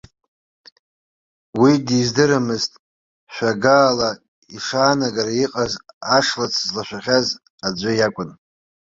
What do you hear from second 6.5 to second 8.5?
злашәахьаз аӡәы иакәын.